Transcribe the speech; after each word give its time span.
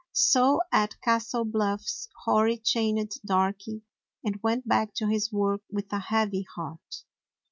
So 0.15 0.61
at 0.71 0.99
Castle 1.01 1.45
Bluffs 1.45 2.09
Hori 2.25 2.57
chained 2.57 3.11
Darky, 3.23 3.83
and 4.23 4.41
went 4.41 4.67
back 4.67 4.95
to 4.95 5.07
his 5.07 5.31
work 5.31 5.61
with 5.69 5.93
a 5.93 5.99
heavy 5.99 6.47
heart. 6.55 7.03